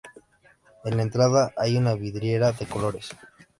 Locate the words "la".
0.97-1.03